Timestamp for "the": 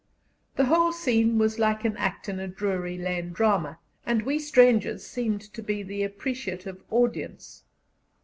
0.55-0.65, 5.83-6.01